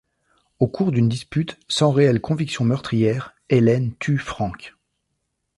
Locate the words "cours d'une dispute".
0.67-1.59